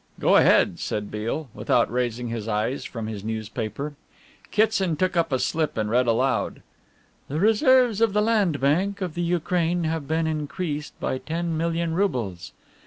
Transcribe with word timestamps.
"Go 0.19 0.35
ahead," 0.35 0.79
said 0.79 1.11
Beale, 1.11 1.47
without 1.53 1.91
raising 1.91 2.29
his 2.29 2.47
eyes 2.47 2.85
from 2.85 3.05
his 3.05 3.23
newspaper. 3.23 3.93
Kitson 4.49 4.95
took 4.95 5.15
up 5.15 5.31
a 5.31 5.37
slip 5.37 5.77
and 5.77 5.91
read 5.91 6.07
aloud: 6.07 6.63
"The 7.27 7.39
reserves 7.39 8.01
of 8.01 8.11
the 8.11 8.21
Land 8.23 8.59
Bank 8.59 8.99
of 9.01 9.13
the 9.13 9.21
Ukraine 9.21 9.83
have 9.83 10.07
been 10.07 10.25
increased 10.25 10.99
by 10.99 11.19
ten 11.19 11.55
million 11.55 11.93
roubles. 11.93 12.51